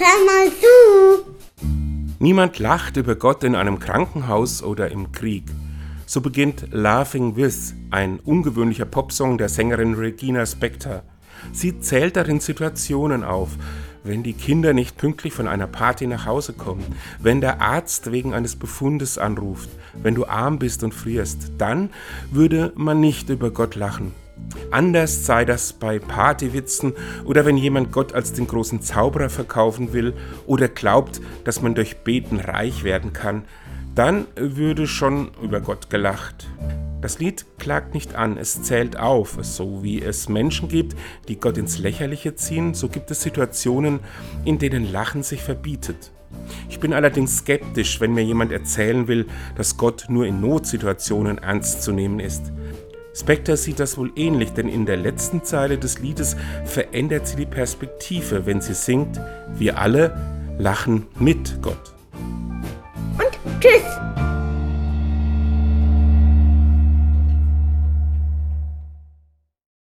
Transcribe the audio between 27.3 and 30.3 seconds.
wenn jemand Gott als den großen Zauberer verkaufen will